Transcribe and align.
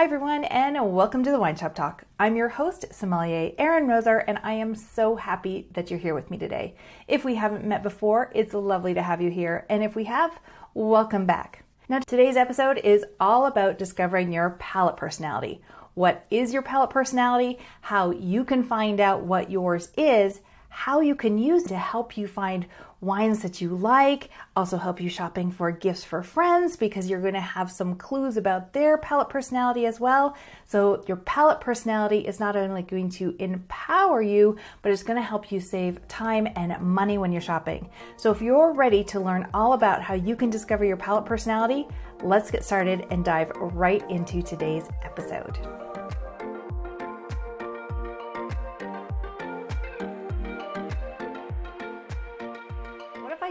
Hi, 0.00 0.04
everyone, 0.04 0.44
and 0.44 0.94
welcome 0.94 1.22
to 1.24 1.30
the 1.30 1.38
Wine 1.38 1.56
Shop 1.56 1.74
Talk. 1.74 2.04
I'm 2.18 2.34
your 2.34 2.48
host, 2.48 2.86
sommelier 2.90 3.52
Erin 3.58 3.86
Roser, 3.86 4.24
and 4.26 4.38
I 4.42 4.54
am 4.54 4.74
so 4.74 5.16
happy 5.16 5.68
that 5.74 5.90
you're 5.90 6.00
here 6.00 6.14
with 6.14 6.30
me 6.30 6.38
today. 6.38 6.74
If 7.06 7.22
we 7.22 7.34
haven't 7.34 7.66
met 7.66 7.82
before, 7.82 8.32
it's 8.34 8.54
lovely 8.54 8.94
to 8.94 9.02
have 9.02 9.20
you 9.20 9.30
here, 9.30 9.66
and 9.68 9.84
if 9.84 9.94
we 9.94 10.04
have, 10.04 10.40
welcome 10.72 11.26
back. 11.26 11.64
Now, 11.90 11.98
today's 11.98 12.38
episode 12.38 12.78
is 12.78 13.04
all 13.20 13.44
about 13.44 13.76
discovering 13.76 14.32
your 14.32 14.56
palate 14.58 14.96
personality. 14.96 15.60
What 15.92 16.24
is 16.30 16.54
your 16.54 16.62
palate 16.62 16.88
personality? 16.88 17.58
How 17.82 18.10
you 18.10 18.42
can 18.44 18.62
find 18.62 19.00
out 19.00 19.24
what 19.24 19.50
yours 19.50 19.90
is, 19.98 20.40
how 20.70 21.00
you 21.00 21.14
can 21.14 21.36
use 21.36 21.64
to 21.64 21.76
help 21.76 22.16
you 22.16 22.26
find 22.26 22.66
wines 23.00 23.42
that 23.42 23.60
you 23.60 23.70
like, 23.70 24.30
also 24.54 24.76
help 24.76 25.00
you 25.00 25.08
shopping 25.08 25.50
for 25.50 25.70
gifts 25.70 26.04
for 26.04 26.22
friends 26.22 26.76
because 26.76 27.08
you're 27.08 27.20
going 27.20 27.34
to 27.34 27.40
have 27.40 27.70
some 27.70 27.96
clues 27.96 28.36
about 28.36 28.72
their 28.72 28.98
palate 28.98 29.28
personality 29.28 29.86
as 29.86 29.98
well. 29.98 30.36
So, 30.66 31.04
your 31.08 31.16
palate 31.16 31.60
personality 31.60 32.20
is 32.20 32.40
not 32.40 32.56
only 32.56 32.82
going 32.82 33.10
to 33.10 33.34
empower 33.38 34.22
you, 34.22 34.56
but 34.82 34.92
it's 34.92 35.02
going 35.02 35.18
to 35.18 35.26
help 35.26 35.50
you 35.50 35.60
save 35.60 36.06
time 36.08 36.48
and 36.56 36.78
money 36.80 37.18
when 37.18 37.32
you're 37.32 37.40
shopping. 37.40 37.88
So, 38.16 38.30
if 38.30 38.42
you're 38.42 38.72
ready 38.72 39.02
to 39.04 39.20
learn 39.20 39.48
all 39.54 39.72
about 39.72 40.02
how 40.02 40.14
you 40.14 40.36
can 40.36 40.50
discover 40.50 40.84
your 40.84 40.96
palate 40.96 41.24
personality, 41.24 41.86
let's 42.22 42.50
get 42.50 42.64
started 42.64 43.06
and 43.10 43.24
dive 43.24 43.50
right 43.56 44.08
into 44.10 44.42
today's 44.42 44.84
episode. 45.02 45.89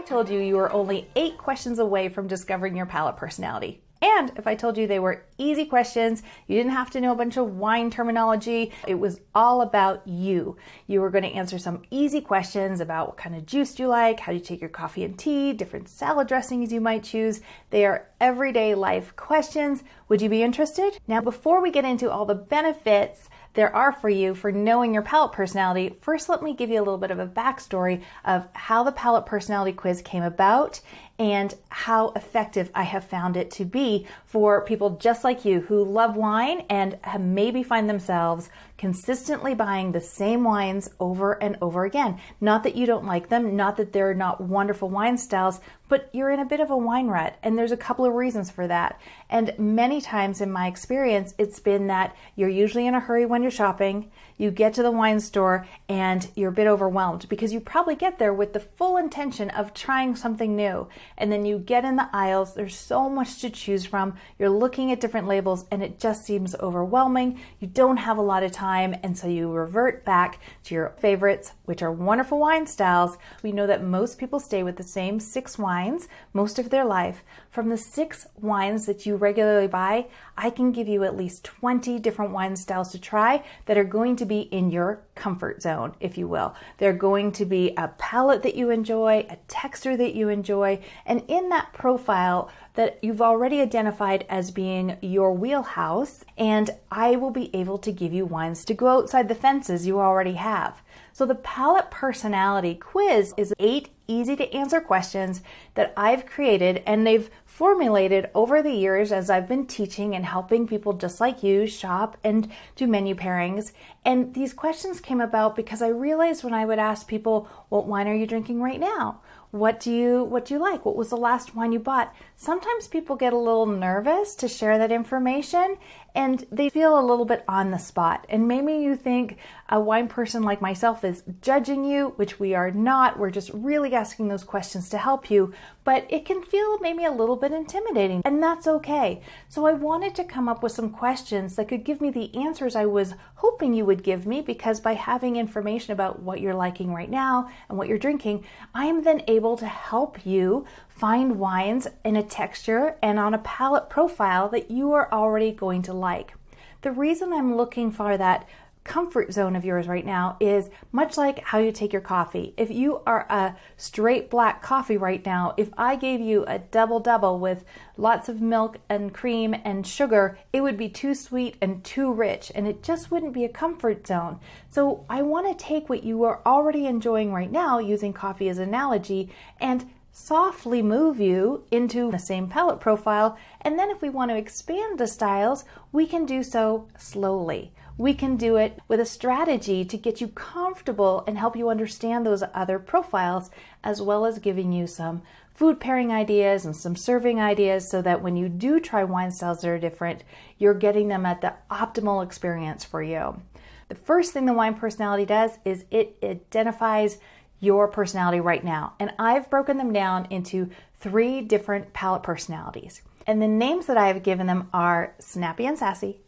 Told 0.00 0.28
you 0.28 0.38
you 0.38 0.56
were 0.56 0.72
only 0.72 1.08
eight 1.16 1.38
questions 1.38 1.78
away 1.78 2.08
from 2.08 2.26
discovering 2.26 2.76
your 2.76 2.86
palate 2.86 3.16
personality. 3.16 3.82
And 4.02 4.32
if 4.36 4.46
I 4.46 4.54
told 4.54 4.78
you 4.78 4.86
they 4.86 4.98
were 4.98 5.26
easy 5.36 5.66
questions, 5.66 6.22
you 6.46 6.56
didn't 6.56 6.72
have 6.72 6.90
to 6.92 7.00
know 7.00 7.12
a 7.12 7.16
bunch 7.16 7.36
of 7.36 7.58
wine 7.58 7.90
terminology, 7.90 8.72
it 8.86 8.94
was 8.94 9.20
all 9.34 9.60
about 9.60 10.06
you. 10.06 10.56
You 10.86 11.02
were 11.02 11.10
going 11.10 11.24
to 11.24 11.30
answer 11.30 11.58
some 11.58 11.82
easy 11.90 12.22
questions 12.22 12.80
about 12.80 13.08
what 13.08 13.16
kind 13.18 13.36
of 13.36 13.44
juice 13.44 13.74
do 13.74 13.82
you 13.82 13.88
like, 13.88 14.20
how 14.20 14.32
do 14.32 14.38
you 14.38 14.44
take 14.44 14.60
your 14.62 14.70
coffee 14.70 15.04
and 15.04 15.18
tea, 15.18 15.52
different 15.52 15.88
salad 15.88 16.28
dressings 16.28 16.72
you 16.72 16.80
might 16.80 17.04
choose. 17.04 17.42
They 17.68 17.84
are 17.84 18.08
everyday 18.20 18.74
life 18.74 19.14
questions. 19.16 19.82
Would 20.08 20.22
you 20.22 20.30
be 20.30 20.42
interested? 20.42 20.98
Now, 21.06 21.20
before 21.20 21.60
we 21.60 21.70
get 21.70 21.84
into 21.84 22.10
all 22.10 22.24
the 22.24 22.34
benefits, 22.34 23.28
there 23.54 23.74
are 23.74 23.92
for 23.92 24.08
you 24.08 24.34
for 24.34 24.52
knowing 24.52 24.94
your 24.94 25.02
palate 25.02 25.32
personality, 25.32 25.96
first 26.00 26.28
let 26.28 26.42
me 26.42 26.54
give 26.54 26.70
you 26.70 26.78
a 26.78 26.84
little 26.84 26.98
bit 26.98 27.10
of 27.10 27.18
a 27.18 27.26
backstory 27.26 28.02
of 28.24 28.46
how 28.52 28.82
the 28.82 28.92
palate 28.92 29.26
personality 29.26 29.72
quiz 29.72 30.02
came 30.02 30.22
about 30.22 30.80
and 31.20 31.54
how 31.68 32.12
effective 32.16 32.70
I 32.74 32.84
have 32.84 33.04
found 33.04 33.36
it 33.36 33.50
to 33.52 33.66
be 33.66 34.06
for 34.24 34.64
people 34.64 34.96
just 34.96 35.22
like 35.22 35.44
you 35.44 35.60
who 35.60 35.84
love 35.84 36.16
wine 36.16 36.64
and 36.70 36.98
maybe 37.20 37.62
find 37.62 37.90
themselves 37.90 38.48
consistently 38.78 39.54
buying 39.54 39.92
the 39.92 40.00
same 40.00 40.42
wines 40.44 40.88
over 40.98 41.34
and 41.42 41.58
over 41.60 41.84
again. 41.84 42.18
Not 42.40 42.62
that 42.62 42.74
you 42.74 42.86
don't 42.86 43.04
like 43.04 43.28
them, 43.28 43.54
not 43.54 43.76
that 43.76 43.92
they're 43.92 44.14
not 44.14 44.40
wonderful 44.40 44.88
wine 44.88 45.18
styles, 45.18 45.60
but 45.90 46.08
you're 46.14 46.30
in 46.30 46.40
a 46.40 46.46
bit 46.46 46.60
of 46.60 46.70
a 46.70 46.76
wine 46.76 47.08
rut. 47.08 47.36
And 47.42 47.58
there's 47.58 47.72
a 47.72 47.76
couple 47.76 48.06
of 48.06 48.14
reasons 48.14 48.50
for 48.50 48.66
that. 48.68 48.98
And 49.28 49.52
many 49.58 50.00
times 50.00 50.40
in 50.40 50.50
my 50.50 50.68
experience, 50.68 51.34
it's 51.36 51.60
been 51.60 51.88
that 51.88 52.16
you're 52.34 52.48
usually 52.48 52.86
in 52.86 52.94
a 52.94 53.00
hurry 53.00 53.26
when 53.26 53.42
you're 53.42 53.50
shopping 53.50 54.10
you 54.40 54.50
get 54.50 54.72
to 54.72 54.82
the 54.82 54.90
wine 54.90 55.20
store 55.20 55.66
and 55.86 56.26
you're 56.34 56.48
a 56.48 56.52
bit 56.52 56.66
overwhelmed 56.66 57.28
because 57.28 57.52
you 57.52 57.60
probably 57.60 57.94
get 57.94 58.18
there 58.18 58.32
with 58.32 58.54
the 58.54 58.60
full 58.60 58.96
intention 58.96 59.50
of 59.50 59.74
trying 59.74 60.16
something 60.16 60.56
new. 60.56 60.88
And 61.18 61.30
then 61.30 61.44
you 61.44 61.58
get 61.58 61.84
in 61.84 61.96
the 61.96 62.08
aisles, 62.12 62.54
there's 62.54 62.76
so 62.76 63.08
much 63.08 63.40
to 63.40 63.50
choose 63.50 63.84
from. 63.84 64.14
You're 64.38 64.50
looking 64.50 64.90
at 64.92 65.00
different 65.00 65.28
labels 65.28 65.66
and 65.70 65.82
it 65.82 65.98
just 65.98 66.24
seems 66.24 66.54
overwhelming. 66.56 67.40
You 67.58 67.68
don't 67.68 67.98
have 67.98 68.18
a 68.18 68.22
lot 68.22 68.42
of 68.42 68.52
time, 68.52 68.94
and 69.02 69.16
so 69.16 69.28
you 69.28 69.50
revert 69.50 70.04
back 70.04 70.40
to 70.64 70.74
your 70.74 70.94
favorites, 70.98 71.52
which 71.64 71.82
are 71.82 71.92
wonderful 71.92 72.38
wine 72.38 72.66
styles. 72.66 73.16
We 73.42 73.52
know 73.52 73.66
that 73.66 73.84
most 73.84 74.18
people 74.18 74.40
stay 74.40 74.62
with 74.62 74.76
the 74.76 74.82
same 74.82 75.20
six 75.20 75.58
wines 75.58 76.08
most 76.32 76.58
of 76.58 76.70
their 76.70 76.84
life. 76.84 77.22
From 77.50 77.68
the 77.68 77.76
six 77.76 78.26
wines 78.40 78.86
that 78.86 79.06
you 79.06 79.16
regularly 79.16 79.66
buy, 79.66 80.06
I 80.36 80.50
can 80.50 80.72
give 80.72 80.88
you 80.88 81.04
at 81.04 81.16
least 81.16 81.44
20 81.44 81.98
different 81.98 82.32
wine 82.32 82.56
styles 82.56 82.92
to 82.92 82.98
try 82.98 83.44
that 83.66 83.76
are 83.76 83.84
going 83.84 84.16
to 84.16 84.24
be 84.24 84.40
in 84.40 84.70
your 84.70 85.02
comfort 85.14 85.60
zone, 85.62 85.94
if 86.00 86.16
you 86.16 86.26
will. 86.26 86.54
They're 86.78 86.92
going 86.92 87.32
to 87.32 87.44
be 87.44 87.74
a 87.76 87.88
palate 87.88 88.42
that 88.42 88.54
you 88.54 88.70
enjoy, 88.70 89.26
a 89.28 89.36
texture 89.48 89.96
that 89.96 90.14
you 90.14 90.28
enjoy, 90.28 90.80
and 91.06 91.22
in 91.28 91.48
that 91.50 91.72
profile 91.72 92.50
that 92.74 92.98
you've 93.02 93.22
already 93.22 93.60
identified 93.60 94.24
as 94.28 94.50
being 94.50 94.96
your 95.00 95.32
wheelhouse, 95.32 96.24
and 96.38 96.70
I 96.90 97.16
will 97.16 97.30
be 97.30 97.54
able 97.54 97.78
to 97.78 97.92
give 97.92 98.12
you 98.12 98.24
wines 98.24 98.64
to 98.66 98.74
go 98.74 98.88
outside 98.88 99.28
the 99.28 99.34
fences 99.34 99.86
you 99.86 100.00
already 100.00 100.34
have. 100.34 100.80
So, 101.12 101.26
the 101.26 101.34
palate 101.34 101.90
personality 101.90 102.74
quiz 102.76 103.34
is 103.36 103.52
eight 103.58 103.90
easy 104.10 104.34
to 104.36 104.52
answer 104.52 104.80
questions 104.80 105.42
that 105.74 105.92
I've 105.96 106.26
created 106.26 106.82
and 106.86 107.06
they've 107.06 107.30
formulated 107.44 108.28
over 108.34 108.62
the 108.62 108.72
years 108.72 109.12
as 109.12 109.30
I've 109.30 109.48
been 109.48 109.66
teaching 109.66 110.14
and 110.14 110.24
helping 110.24 110.66
people 110.66 110.94
just 110.94 111.20
like 111.20 111.42
you 111.42 111.66
shop 111.66 112.16
and 112.24 112.50
do 112.74 112.86
menu 112.86 113.14
pairings. 113.14 113.72
And 114.04 114.34
these 114.34 114.52
questions 114.52 115.00
came 115.00 115.20
about 115.20 115.54
because 115.54 115.82
I 115.82 115.88
realized 115.88 116.42
when 116.42 116.54
I 116.54 116.64
would 116.64 116.78
ask 116.78 117.06
people, 117.06 117.48
What 117.68 117.86
wine 117.86 118.08
are 118.08 118.14
you 118.14 118.26
drinking 118.26 118.60
right 118.60 118.80
now? 118.80 119.20
What 119.50 119.80
do 119.80 119.92
you 119.92 120.22
what 120.24 120.44
do 120.44 120.54
you 120.54 120.60
like? 120.60 120.84
What 120.84 120.96
was 120.96 121.10
the 121.10 121.16
last 121.16 121.56
wine 121.56 121.72
you 121.72 121.80
bought? 121.80 122.14
Sometimes 122.36 122.86
people 122.86 123.16
get 123.16 123.32
a 123.32 123.38
little 123.38 123.66
nervous 123.66 124.34
to 124.36 124.48
share 124.48 124.78
that 124.78 124.92
information 124.92 125.76
and 126.14 126.44
they 126.50 126.68
feel 126.68 126.98
a 126.98 127.04
little 127.04 127.24
bit 127.24 127.44
on 127.48 127.70
the 127.70 127.78
spot. 127.78 128.26
And 128.28 128.48
maybe 128.48 128.72
you 128.74 128.96
think 128.96 129.36
a 129.68 129.80
wine 129.80 130.08
person 130.08 130.42
like 130.42 130.60
myself 130.60 131.04
is 131.04 131.22
judging 131.40 131.84
you 131.84 132.14
which 132.16 132.40
we 132.40 132.54
are 132.54 132.70
not. 132.70 133.18
We're 133.18 133.30
just 133.30 133.50
really 133.52 133.94
asking 133.94 134.28
those 134.28 134.44
questions 134.44 134.88
to 134.90 134.98
help 134.98 135.30
you 135.30 135.52
but 135.84 136.06
it 136.08 136.24
can 136.24 136.42
feel 136.42 136.78
maybe 136.78 137.04
a 137.04 137.10
little 137.10 137.36
bit 137.36 137.52
intimidating 137.52 138.22
and 138.24 138.42
that's 138.42 138.66
okay. 138.66 139.20
So 139.48 139.66
i 139.66 139.72
wanted 139.72 140.14
to 140.14 140.24
come 140.24 140.48
up 140.48 140.62
with 140.62 140.72
some 140.72 140.90
questions 140.90 141.56
that 141.56 141.68
could 141.68 141.84
give 141.84 142.00
me 142.00 142.10
the 142.10 142.34
answers 142.36 142.76
i 142.76 142.86
was 142.86 143.14
hoping 143.36 143.74
you 143.74 143.84
would 143.84 144.02
give 144.02 144.26
me 144.26 144.40
because 144.40 144.80
by 144.80 144.94
having 144.94 145.36
information 145.36 145.92
about 145.92 146.22
what 146.22 146.40
you're 146.40 146.54
liking 146.54 146.92
right 146.92 147.10
now 147.10 147.50
and 147.68 147.78
what 147.78 147.88
you're 147.88 147.98
drinking 147.98 148.44
i 148.74 148.84
am 148.86 149.02
then 149.02 149.22
able 149.28 149.56
to 149.56 149.66
help 149.66 150.24
you 150.26 150.64
find 151.00 151.38
wines 151.38 151.88
in 152.04 152.14
a 152.14 152.22
texture 152.22 152.94
and 153.02 153.18
on 153.18 153.32
a 153.32 153.38
palate 153.38 153.88
profile 153.88 154.50
that 154.50 154.70
you 154.70 154.92
are 154.92 155.10
already 155.10 155.50
going 155.50 155.80
to 155.80 155.94
like. 155.94 156.34
The 156.82 156.92
reason 156.92 157.32
I'm 157.32 157.56
looking 157.56 157.90
for 157.90 158.18
that 158.18 158.46
comfort 158.84 159.32
zone 159.32 159.56
of 159.56 159.64
yours 159.64 159.88
right 159.88 160.04
now 160.04 160.36
is 160.40 160.68
much 160.92 161.16
like 161.16 161.38
how 161.38 161.58
you 161.58 161.72
take 161.72 161.92
your 161.92 162.02
coffee. 162.02 162.52
If 162.58 162.70
you 162.70 163.00
are 163.06 163.26
a 163.30 163.56
straight 163.78 164.28
black 164.28 164.62
coffee 164.62 164.98
right 164.98 165.24
now, 165.24 165.54
if 165.56 165.70
I 165.78 165.96
gave 165.96 166.20
you 166.20 166.44
a 166.46 166.58
double 166.58 167.00
double 167.00 167.38
with 167.38 167.64
lots 167.96 168.28
of 168.28 168.42
milk 168.42 168.76
and 168.90 169.12
cream 169.12 169.54
and 169.64 169.86
sugar, 169.86 170.38
it 170.52 170.60
would 170.60 170.76
be 170.76 170.90
too 170.90 171.14
sweet 171.14 171.56
and 171.62 171.82
too 171.82 172.12
rich 172.12 172.52
and 172.54 172.68
it 172.68 172.82
just 172.82 173.10
wouldn't 173.10 173.32
be 173.32 173.44
a 173.44 173.48
comfort 173.48 174.06
zone. 174.06 174.38
So 174.68 175.06
I 175.08 175.22
want 175.22 175.46
to 175.46 175.64
take 175.64 175.88
what 175.88 176.04
you 176.04 176.24
are 176.24 176.42
already 176.44 176.84
enjoying 176.84 177.32
right 177.32 177.50
now 177.50 177.78
using 177.78 178.12
coffee 178.12 178.50
as 178.50 178.58
an 178.58 178.68
analogy 178.68 179.30
and 179.58 179.90
softly 180.20 180.82
move 180.82 181.20
you 181.20 181.64
into 181.70 182.10
the 182.10 182.18
same 182.18 182.48
palate 182.48 182.80
profile. 182.80 183.38
And 183.60 183.78
then 183.78 183.90
if 183.90 184.02
we 184.02 184.08
want 184.08 184.30
to 184.30 184.36
expand 184.36 184.98
the 184.98 185.06
styles, 185.06 185.64
we 185.92 186.06
can 186.06 186.26
do 186.26 186.42
so 186.42 186.88
slowly 186.98 187.72
we 188.00 188.14
can 188.14 188.38
do 188.38 188.56
it 188.56 188.78
with 188.88 188.98
a 188.98 189.04
strategy 189.04 189.84
to 189.84 189.98
get 189.98 190.22
you 190.22 190.28
comfortable 190.28 191.22
and 191.26 191.36
help 191.36 191.54
you 191.54 191.68
understand 191.68 192.24
those 192.24 192.42
other 192.54 192.78
profiles, 192.78 193.50
as 193.84 194.00
well 194.00 194.24
as 194.24 194.38
giving 194.38 194.72
you 194.72 194.86
some 194.86 195.20
food 195.52 195.78
pairing 195.78 196.10
ideas 196.10 196.64
and 196.64 196.74
some 196.74 196.96
serving 196.96 197.38
ideas 197.38 197.90
so 197.90 198.00
that 198.00 198.22
when 198.22 198.36
you 198.36 198.48
do 198.48 198.80
try 198.80 199.04
wine 199.04 199.30
styles 199.30 199.60
that 199.60 199.68
are 199.68 199.78
different, 199.78 200.24
you're 200.56 200.72
getting 200.72 201.08
them 201.08 201.26
at 201.26 201.42
the 201.42 201.52
optimal 201.70 202.24
experience 202.24 202.86
for 202.86 203.02
you. 203.02 203.42
The 203.90 203.94
first 203.94 204.32
thing 204.32 204.46
the 204.46 204.54
wine 204.54 204.76
personality 204.76 205.26
does 205.26 205.58
is 205.66 205.84
it 205.90 206.16
identifies 206.24 207.18
your 207.60 207.86
personality 207.88 208.40
right 208.40 208.64
now. 208.64 208.94
And 208.98 209.12
I've 209.18 209.50
broken 209.50 209.76
them 209.76 209.92
down 209.92 210.26
into 210.30 210.70
three 210.98 211.40
different 211.40 211.92
palate 211.92 212.22
personalities. 212.22 213.02
And 213.26 213.40
the 213.40 213.48
names 213.48 213.86
that 213.86 213.96
I 213.96 214.08
have 214.08 214.22
given 214.22 214.46
them 214.46 214.68
are 214.72 215.14
snappy 215.18 215.66
and 215.66 215.78
sassy, 215.78 216.20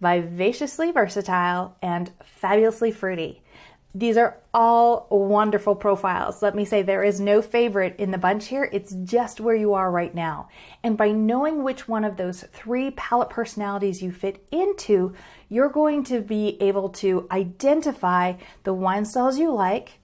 vivaciously 0.00 0.90
versatile, 0.90 1.76
and 1.82 2.10
fabulously 2.22 2.90
fruity. 2.90 3.42
These 3.94 4.16
are 4.16 4.36
all 4.52 5.06
wonderful 5.10 5.74
profiles. 5.74 6.42
Let 6.42 6.54
me 6.54 6.64
say 6.64 6.82
there 6.82 7.02
is 7.02 7.20
no 7.20 7.40
favorite 7.40 7.96
in 7.98 8.10
the 8.10 8.18
bunch 8.18 8.46
here. 8.46 8.68
It's 8.70 8.94
just 9.04 9.40
where 9.40 9.54
you 9.54 9.74
are 9.74 9.90
right 9.90 10.14
now. 10.14 10.50
And 10.82 10.96
by 10.96 11.10
knowing 11.10 11.64
which 11.64 11.88
one 11.88 12.04
of 12.04 12.16
those 12.16 12.42
three 12.52 12.90
palate 12.92 13.30
personalities 13.30 14.02
you 14.02 14.12
fit 14.12 14.46
into, 14.52 15.14
you're 15.48 15.70
going 15.70 16.04
to 16.04 16.20
be 16.20 16.60
able 16.60 16.90
to 16.90 17.26
identify 17.30 18.34
the 18.64 18.74
wine 18.74 19.04
styles 19.04 19.38
you 19.38 19.52
like, 19.52 19.98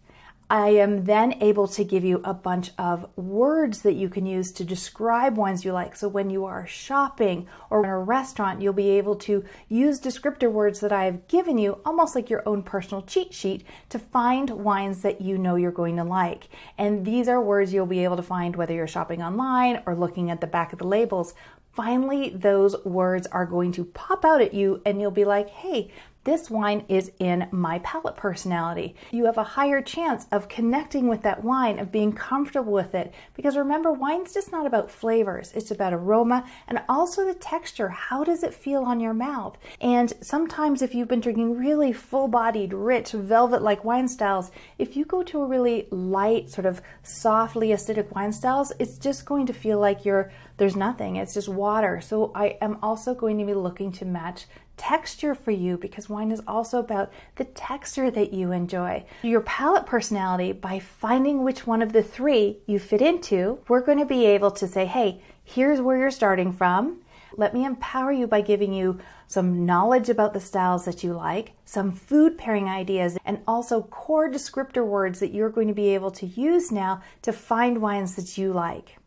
I 0.51 0.69
am 0.71 1.05
then 1.05 1.43
able 1.43 1.67
to 1.69 1.85
give 1.85 2.05
you 2.05 2.21
a 2.23 2.35
bunch 2.35 2.71
of 2.79 3.07
words 3.17 3.81
that 3.83 3.95
you 3.95 4.09
can 4.09 4.27
use 4.27 4.53
to 4.53 4.65
describe 4.65 5.37
wines 5.37 5.65
you 5.65 5.73
like. 5.73 5.97
So 5.97 6.07
when 6.07 6.29
you 6.29 6.45
are 6.45 6.67
shopping 6.67 7.47
or 7.71 7.83
in 7.83 7.91
a 7.91 7.99
restaurant, 7.99 8.61
you'll 8.61 8.75
be 8.75 8.91
able 8.91 9.17
to 9.17 9.45
use 9.69 10.01
descriptor 10.01 10.53
words 10.53 10.81
that 10.81 10.93
I 10.93 11.05
have 11.05 11.27
given 11.29 11.57
you, 11.57 11.81
almost 11.85 12.15
like 12.15 12.29
your 12.29 12.47
own 12.47 12.63
personal 12.63 13.03
cheat 13.03 13.33
sheet, 13.33 13.65
to 13.89 13.99
find 13.99 14.51
wines 14.51 15.03
that 15.03 15.23
you 15.23 15.39
know 15.39 15.57
you're 15.57 15.73
going 15.73 15.97
to 15.97 16.05
like. 16.05 16.49
And 16.77 17.07
these 17.07 17.27
are 17.27 17.41
words 17.41 17.73
you'll 17.73 17.87
be 17.87 18.05
able 18.05 18.17
to 18.17 18.23
find 18.23 18.55
whether 18.55 18.75
you're 18.75 18.87
shopping 18.87 19.23
online 19.23 19.83
or 19.87 19.95
looking 19.95 20.31
at 20.31 20.41
the 20.41 20.47
back 20.47 20.73
of 20.73 20.79
the 20.79 20.87
labels 20.87 21.35
finally 21.75 22.31
those 22.31 22.77
words 22.85 23.27
are 23.29 23.47
going 23.47 23.73
to 23.73 23.85
pop 23.85 24.25
out 24.25 24.41
at 24.41 24.55
you 24.55 24.81
and 24.87 25.01
you'll 25.01 25.11
be 25.11 25.25
like, 25.25 25.49
hey, 25.51 25.91
this 26.25 26.51
wine 26.51 26.85
is 26.89 27.13
in 27.19 27.47
my 27.51 27.79
palate 27.81 28.17
personality. 28.17 28.97
You 29.11 29.27
have 29.27 29.39
a 29.39 29.45
higher 29.45 29.83
chance 29.83 30.27
of 30.33 30.49
connecting 30.49 31.07
with 31.07 31.23
that 31.23 31.45
wine, 31.45 31.79
of 31.79 31.93
being 31.93 32.13
comfortable 32.13 32.73
with 32.73 32.95
it. 32.95 33.13
Because 33.35 33.57
remember, 33.57 33.93
wine's 33.93 34.33
just 34.33 34.51
not 34.51 34.67
about 34.67 34.91
flavors, 34.91 35.53
it's 35.55 35.71
about 35.71 35.93
aroma 35.93 36.47
and 36.67 36.83
also 36.89 37.25
the 37.27 37.35
texture. 37.35 37.89
How 37.89 38.25
does 38.25 38.43
it 38.43 38.55
feel 38.55 38.83
on 38.83 39.01
your 39.01 39.15
mouth? 39.15 39.59
And 39.81 40.13
sometimes, 40.21 40.83
if 40.83 40.95
you've 40.95 41.09
been 41.09 41.21
drinking 41.21 41.59
really 41.59 41.93
full 41.93 42.29
bodied, 42.29 42.73
rich, 42.73 43.13
velvet 43.13 43.63
like 43.63 43.85
wine 43.85 44.09
styles, 44.09 44.51
if 44.79 44.97
you 44.97 45.05
go 45.05 45.23
to 45.23 45.43
a 45.43 45.47
really 45.47 45.89
light, 45.91 46.51
sort 46.51 46.67
of 46.67 46.81
softly 47.03 47.69
acidic 47.69 48.11
wine 48.15 48.33
styles, 48.33 48.73
it's 48.79 48.99
just 48.99 49.27
going 49.27 49.47
to 49.47 49.53
feel 49.53 49.79
like 49.79 50.05
you're 50.05 50.33
there's 50.57 50.77
nothing, 50.77 51.17
it's 51.17 51.35
just 51.35 51.49
water. 51.49 52.01
So 52.01 52.31
I 52.35 52.59
am 52.61 52.79
also 52.83 53.15
going 53.15 53.39
to 53.39 53.45
be 53.45 53.55
looking 53.55 53.91
to 53.93 54.05
match 54.05 54.47
texture 54.77 55.35
for 55.35 55.51
you 55.51 55.77
because 55.77 56.09
wine 56.09 56.31
is 56.31 56.43
also 56.47 56.79
about 56.79 57.13
the 57.37 57.45
texture 57.45 58.11
that 58.11 58.33
you 58.33 58.53
enjoy. 58.53 59.05
Your 59.23 59.41
palate 59.43 59.87
personality, 59.87 60.53
by 60.53 60.79
finding 60.79 61.43
which 61.43 61.67
one 61.67 61.83
of 61.83 61.93
the 61.93 62.03
three 62.03 62.59
you 62.67 62.79
fit 62.79 63.03
into, 63.03 63.59
we're 63.69 63.81
going 63.81 63.99
to 63.99 64.07
be 64.07 64.27
able 64.27 64.51
to 64.53 64.67
say, 64.67 64.87
hey, 64.87 65.23
here's 65.45 65.81
where 65.81 65.99
you're 65.99 66.11
starting 66.11 66.53
from. 66.53 67.01
Let 67.37 67.55
me 67.55 67.65
empower 67.65 68.13
you 68.13 68.27
by 68.29 68.43
giving 68.43 68.73
you 68.73 69.01
some 69.27 69.67
knowledge 69.67 70.09
about 70.09 70.35
the 70.35 70.41
styles 70.41 70.85
that 70.85 71.03
you 71.03 71.15
like, 71.15 71.53
some 71.65 71.91
food 71.91 72.39
pairing 72.39 72.69
ideas, 72.69 73.19
and 73.25 73.41
also 73.49 73.83
core 73.83 74.31
descriptor 74.31 74.87
words 74.87 75.19
that 75.19 75.33
you're 75.33 75.51
going 75.51 75.67
to 75.69 75.75
be 75.75 75.95
able 75.95 76.13
to 76.13 76.27
use 76.27 76.71
now 76.71 77.03
to 77.23 77.33
find 77.33 77.83
wines 77.83 78.15
that 78.15 78.39
you 78.39 78.53
like. 78.53 78.99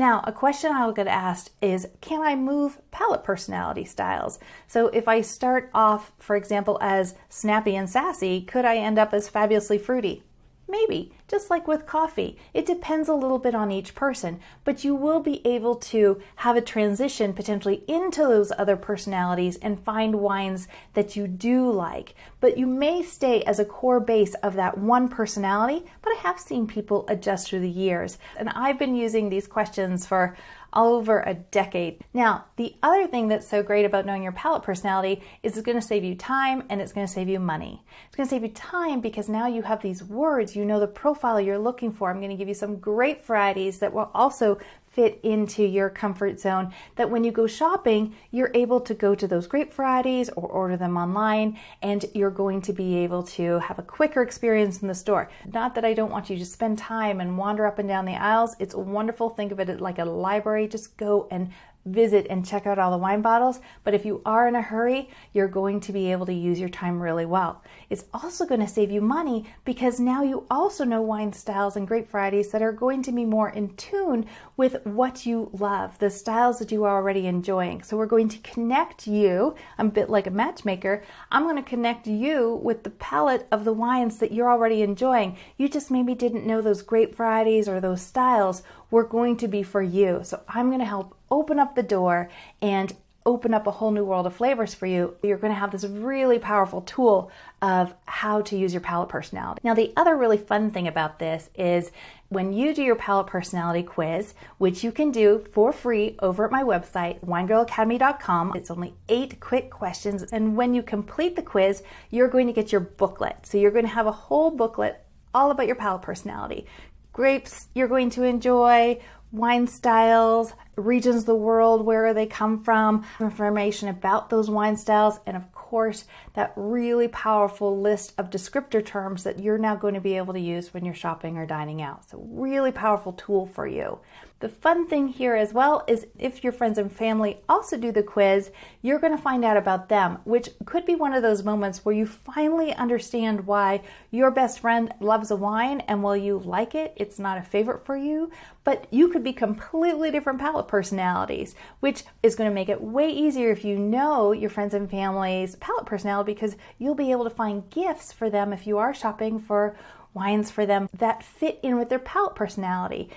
Now, 0.00 0.22
a 0.26 0.32
question 0.32 0.72
I'll 0.72 0.92
get 0.92 1.06
asked 1.06 1.50
is 1.60 1.86
can 2.00 2.22
I 2.22 2.34
move 2.34 2.80
palate 2.90 3.22
personality 3.22 3.84
styles? 3.84 4.38
So, 4.66 4.86
if 4.86 5.06
I 5.06 5.20
start 5.20 5.68
off, 5.74 6.12
for 6.18 6.36
example, 6.36 6.78
as 6.80 7.16
snappy 7.28 7.76
and 7.76 7.86
sassy, 7.86 8.40
could 8.40 8.64
I 8.64 8.78
end 8.78 8.98
up 8.98 9.12
as 9.12 9.28
fabulously 9.28 9.76
fruity? 9.76 10.22
Maybe, 10.66 11.12
just 11.30 11.48
like 11.48 11.68
with 11.68 11.86
coffee. 11.86 12.36
It 12.52 12.66
depends 12.66 13.08
a 13.08 13.14
little 13.14 13.38
bit 13.38 13.54
on 13.54 13.70
each 13.70 13.94
person, 13.94 14.40
but 14.64 14.82
you 14.82 14.96
will 14.96 15.20
be 15.20 15.46
able 15.46 15.76
to 15.76 16.20
have 16.36 16.56
a 16.56 16.60
transition 16.60 17.32
potentially 17.32 17.84
into 17.86 18.22
those 18.22 18.52
other 18.58 18.76
personalities 18.76 19.56
and 19.58 19.84
find 19.84 20.16
wines 20.16 20.66
that 20.94 21.14
you 21.14 21.28
do 21.28 21.70
like. 21.70 22.14
But 22.40 22.58
you 22.58 22.66
may 22.66 23.02
stay 23.02 23.42
as 23.42 23.60
a 23.60 23.64
core 23.64 24.00
base 24.00 24.34
of 24.42 24.54
that 24.54 24.78
one 24.78 25.08
personality, 25.08 25.84
but 26.02 26.10
I 26.10 26.20
have 26.22 26.40
seen 26.40 26.66
people 26.66 27.04
adjust 27.08 27.48
through 27.48 27.60
the 27.60 27.70
years. 27.70 28.18
And 28.36 28.48
I've 28.48 28.78
been 28.78 28.96
using 28.96 29.28
these 29.28 29.46
questions 29.46 30.06
for 30.06 30.36
over 30.72 31.20
a 31.20 31.34
decade. 31.34 32.04
Now, 32.14 32.46
the 32.56 32.74
other 32.82 33.06
thing 33.06 33.28
that's 33.28 33.48
so 33.48 33.62
great 33.62 33.84
about 33.84 34.06
knowing 34.06 34.22
your 34.22 34.32
palate 34.32 34.62
personality 34.62 35.22
is 35.42 35.56
it's 35.56 35.64
going 35.64 35.80
to 35.80 35.86
save 35.86 36.04
you 36.04 36.14
time 36.14 36.64
and 36.68 36.80
it's 36.80 36.92
going 36.92 37.06
to 37.06 37.12
save 37.12 37.28
you 37.28 37.40
money. 37.40 37.82
It's 38.06 38.16
going 38.16 38.28
to 38.28 38.30
save 38.30 38.42
you 38.42 38.50
time 38.50 39.00
because 39.00 39.28
now 39.28 39.46
you 39.46 39.62
have 39.62 39.82
these 39.82 40.02
words, 40.02 40.54
you 40.54 40.64
know 40.64 40.80
the 40.80 40.86
profile 41.20 41.40
you're 41.40 41.58
looking 41.58 41.92
for. 41.92 42.10
I'm 42.10 42.18
going 42.18 42.30
to 42.30 42.36
give 42.36 42.48
you 42.48 42.54
some 42.54 42.76
great 42.76 43.24
varieties 43.26 43.78
that 43.80 43.92
will 43.92 44.10
also 44.14 44.58
fit 44.86 45.20
into 45.22 45.62
your 45.62 45.90
comfort 45.90 46.40
zone 46.40 46.72
that 46.96 47.10
when 47.10 47.22
you 47.22 47.30
go 47.30 47.46
shopping, 47.46 48.14
you're 48.30 48.50
able 48.54 48.80
to 48.80 48.94
go 48.94 49.14
to 49.14 49.28
those 49.28 49.46
grape 49.46 49.72
varieties 49.72 50.30
or 50.30 50.48
order 50.48 50.76
them 50.76 50.96
online 50.96 51.58
and 51.82 52.06
you're 52.14 52.30
going 52.30 52.60
to 52.62 52.72
be 52.72 52.96
able 52.96 53.22
to 53.22 53.58
have 53.60 53.78
a 53.78 53.82
quicker 53.82 54.22
experience 54.22 54.80
in 54.80 54.88
the 54.88 54.94
store. 54.94 55.30
Not 55.52 55.74
that 55.74 55.84
I 55.84 55.92
don't 55.92 56.10
want 56.10 56.30
you 56.30 56.38
to 56.38 56.46
spend 56.46 56.78
time 56.78 57.20
and 57.20 57.36
wander 57.36 57.66
up 57.66 57.78
and 57.78 57.86
down 57.88 58.06
the 58.06 58.16
aisles. 58.16 58.56
It's 58.58 58.74
wonderful. 58.74 59.28
Think 59.28 59.52
of 59.52 59.60
it 59.60 59.80
like 59.80 59.98
a 59.98 60.04
library. 60.04 60.66
Just 60.68 60.96
go 60.96 61.28
and 61.30 61.50
visit 61.86 62.26
and 62.28 62.46
check 62.46 62.66
out 62.66 62.78
all 62.78 62.90
the 62.90 62.98
wine 62.98 63.22
bottles. 63.22 63.60
But 63.84 63.94
if 63.94 64.04
you 64.04 64.20
are 64.24 64.46
in 64.46 64.54
a 64.54 64.62
hurry, 64.62 65.10
you're 65.32 65.48
going 65.48 65.80
to 65.80 65.92
be 65.92 66.12
able 66.12 66.26
to 66.26 66.32
use 66.32 66.60
your 66.60 66.68
time 66.68 67.00
really 67.00 67.26
well. 67.26 67.62
It's 67.88 68.04
also 68.12 68.46
going 68.46 68.60
to 68.60 68.68
save 68.68 68.90
you 68.90 69.00
money 69.00 69.46
because 69.64 69.98
now 69.98 70.22
you 70.22 70.46
also 70.50 70.84
know 70.84 71.02
wine 71.02 71.32
styles 71.32 71.76
and 71.76 71.88
grape 71.88 72.10
varieties 72.10 72.50
that 72.50 72.62
are 72.62 72.72
going 72.72 73.02
to 73.04 73.12
be 73.12 73.24
more 73.24 73.50
in 73.50 73.74
tune 73.76 74.26
with 74.56 74.84
what 74.84 75.24
you 75.26 75.50
love, 75.52 75.98
the 75.98 76.10
styles 76.10 76.58
that 76.58 76.70
you 76.70 76.84
are 76.84 76.96
already 76.96 77.26
enjoying. 77.26 77.82
So 77.82 77.96
we're 77.96 78.06
going 78.06 78.28
to 78.28 78.38
connect 78.38 79.06
you. 79.06 79.54
I'm 79.78 79.88
a 79.88 79.90
bit 79.90 80.10
like 80.10 80.26
a 80.26 80.30
matchmaker. 80.30 81.02
I'm 81.30 81.44
going 81.44 81.56
to 81.56 81.62
connect 81.62 82.06
you 82.06 82.60
with 82.62 82.84
the 82.84 82.90
palate 82.90 83.46
of 83.50 83.64
the 83.64 83.72
wines 83.72 84.18
that 84.18 84.32
you're 84.32 84.50
already 84.50 84.82
enjoying. 84.82 85.36
You 85.56 85.68
just 85.68 85.90
maybe 85.90 86.14
didn't 86.14 86.46
know 86.46 86.60
those 86.60 86.82
grape 86.82 87.14
varieties 87.14 87.68
or 87.68 87.80
those 87.80 88.02
styles 88.02 88.62
were 88.90 89.04
going 89.04 89.36
to 89.38 89.48
be 89.48 89.62
for 89.62 89.82
you. 89.82 90.20
So 90.22 90.42
I'm 90.48 90.68
going 90.68 90.80
to 90.80 90.84
help 90.84 91.16
open 91.30 91.58
up 91.58 91.74
the 91.74 91.82
door 91.82 92.28
and 92.60 92.94
open 93.26 93.52
up 93.52 93.66
a 93.66 93.70
whole 93.70 93.90
new 93.90 94.04
world 94.04 94.26
of 94.26 94.34
flavors 94.34 94.74
for 94.74 94.86
you, 94.86 95.14
you're 95.22 95.36
going 95.36 95.52
to 95.52 95.58
have 95.58 95.70
this 95.70 95.84
really 95.84 96.38
powerful 96.38 96.80
tool 96.82 97.30
of 97.60 97.94
how 98.06 98.40
to 98.40 98.56
use 98.56 98.72
your 98.72 98.80
palate 98.80 99.08
personality. 99.08 99.60
Now, 99.62 99.74
the 99.74 99.92
other 99.96 100.16
really 100.16 100.38
fun 100.38 100.70
thing 100.70 100.88
about 100.88 101.18
this 101.18 101.50
is 101.54 101.92
when 102.30 102.52
you 102.52 102.74
do 102.74 102.82
your 102.82 102.96
palate 102.96 103.26
personality 103.26 103.82
quiz, 103.82 104.34
which 104.58 104.82
you 104.82 104.90
can 104.90 105.10
do 105.10 105.44
for 105.52 105.72
free 105.72 106.16
over 106.20 106.44
at 106.44 106.50
my 106.50 106.62
website, 106.62 107.22
winegirlacademy.com. 107.24 108.52
It's 108.54 108.70
only 108.70 108.94
eight 109.08 109.38
quick 109.40 109.70
questions. 109.70 110.24
And 110.32 110.56
when 110.56 110.72
you 110.72 110.82
complete 110.82 111.36
the 111.36 111.42
quiz, 111.42 111.82
you're 112.10 112.28
going 112.28 112.46
to 112.46 112.52
get 112.52 112.72
your 112.72 112.80
booklet. 112.80 113.46
So 113.46 113.58
you're 113.58 113.70
going 113.70 113.84
to 113.84 113.90
have 113.90 114.06
a 114.06 114.12
whole 114.12 114.50
booklet 114.50 115.04
all 115.34 115.50
about 115.50 115.66
your 115.66 115.76
palate 115.76 116.02
personality. 116.02 116.66
Grapes 117.12 117.68
you're 117.74 117.88
going 117.88 118.10
to 118.10 118.22
enjoy, 118.22 119.00
wine 119.32 119.66
styles, 119.66 120.52
regions 120.76 121.16
of 121.16 121.26
the 121.26 121.34
world, 121.34 121.84
where 121.84 122.12
they 122.12 122.26
come 122.26 122.62
from, 122.62 123.04
information 123.20 123.88
about 123.88 124.30
those 124.30 124.50
wine 124.50 124.76
styles, 124.76 125.20
and 125.26 125.36
of 125.36 125.52
course, 125.52 126.04
that 126.34 126.52
really 126.56 127.08
powerful 127.08 127.80
list 127.80 128.12
of 128.18 128.30
descriptor 128.30 128.84
terms 128.84 129.22
that 129.24 129.38
you're 129.38 129.58
now 129.58 129.76
going 129.76 129.94
to 129.94 130.00
be 130.00 130.16
able 130.16 130.32
to 130.32 130.40
use 130.40 130.74
when 130.74 130.84
you're 130.84 130.94
shopping 130.94 131.36
or 131.36 131.46
dining 131.46 131.80
out. 131.80 132.08
So, 132.08 132.26
really 132.28 132.72
powerful 132.72 133.12
tool 133.12 133.46
for 133.46 133.66
you. 133.66 133.98
The 134.40 134.48
fun 134.48 134.86
thing 134.86 135.08
here 135.08 135.34
as 135.34 135.52
well 135.52 135.84
is 135.86 136.06
if 136.18 136.42
your 136.42 136.54
friends 136.54 136.78
and 136.78 136.90
family 136.90 137.40
also 137.46 137.76
do 137.76 137.92
the 137.92 138.02
quiz, 138.02 138.50
you're 138.80 138.98
going 138.98 139.14
to 139.14 139.22
find 139.22 139.44
out 139.44 139.58
about 139.58 139.90
them, 139.90 140.16
which 140.24 140.48
could 140.64 140.86
be 140.86 140.94
one 140.94 141.12
of 141.12 141.20
those 141.22 141.44
moments 141.44 141.84
where 141.84 141.94
you 141.94 142.06
finally 142.06 142.72
understand 142.72 143.46
why 143.46 143.82
your 144.10 144.30
best 144.30 144.60
friend 144.60 144.94
loves 144.98 145.30
a 145.30 145.36
wine 145.36 145.80
and 145.80 146.02
while 146.02 146.16
you 146.16 146.38
like 146.38 146.74
it, 146.74 146.94
it's 146.96 147.18
not 147.18 147.36
a 147.36 147.42
favorite 147.42 147.84
for 147.84 147.98
you, 147.98 148.30
but 148.64 148.86
you 148.90 149.08
could 149.08 149.22
be 149.22 149.34
completely 149.34 150.10
different 150.10 150.38
palate 150.38 150.68
personalities, 150.68 151.54
which 151.80 152.04
is 152.22 152.34
going 152.34 152.48
to 152.48 152.54
make 152.54 152.70
it 152.70 152.80
way 152.80 153.10
easier 153.10 153.50
if 153.50 153.62
you 153.62 153.78
know 153.78 154.32
your 154.32 154.48
friends 154.48 154.72
and 154.72 154.90
family's 154.90 155.56
palate 155.56 155.84
personality 155.84 156.32
because 156.32 156.56
you'll 156.78 156.94
be 156.94 157.10
able 157.10 157.24
to 157.24 157.30
find 157.30 157.68
gifts 157.68 158.10
for 158.10 158.30
them 158.30 158.54
if 158.54 158.66
you 158.66 158.78
are 158.78 158.94
shopping 158.94 159.38
for 159.38 159.76
wines 160.14 160.50
for 160.50 160.66
them 160.66 160.88
that 160.92 161.22
fit 161.22 161.60
in 161.62 161.76
with 161.78 161.88
their 161.88 161.98
palate 161.98 162.34
personality 162.34 163.08